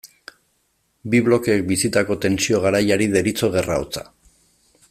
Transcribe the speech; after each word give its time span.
Bi 1.13 1.19
blokeek 1.27 1.61
bizitako 1.73 2.19
tentsio 2.25 2.65
garaiari 2.67 3.11
deritzo 3.17 3.55
Gerra 3.59 3.81
hotza. 3.83 4.09